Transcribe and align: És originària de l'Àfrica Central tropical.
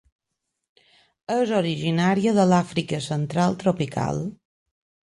És 1.35 1.53
originària 1.59 2.35
de 2.41 2.49
l'Àfrica 2.55 3.05
Central 3.13 3.63
tropical. 3.67 4.29